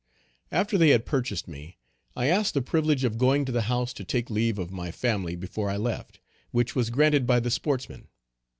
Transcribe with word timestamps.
After 0.51 0.79
they 0.79 0.89
had 0.89 1.05
purchased 1.05 1.47
me, 1.47 1.77
I 2.15 2.25
asked 2.25 2.55
the 2.55 2.61
privilege 2.63 3.03
of 3.03 3.19
going 3.19 3.45
to 3.45 3.51
the 3.51 3.61
house 3.69 3.93
to 3.93 4.03
take 4.03 4.31
leave 4.31 4.57
of 4.57 4.71
my 4.71 4.89
family 4.89 5.35
before 5.35 5.69
I 5.69 5.77
left, 5.77 6.19
which 6.49 6.75
was 6.75 6.89
granted 6.89 7.27
by 7.27 7.39
the 7.39 7.51
sportsmen. 7.51 8.07